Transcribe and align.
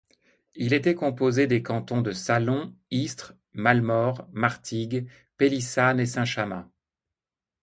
Il 0.55 0.73
était 0.73 0.95
composé 0.95 1.45
des 1.45 1.61
cantons 1.61 2.01
de 2.01 2.11
Salon, 2.11 2.75
Istres, 2.89 3.35
Mallemort, 3.53 4.27
Martigues, 4.33 5.07
Pelissanne 5.37 5.99
et 5.99 6.07
Saint 6.07 6.25
Chamas. 6.25 6.67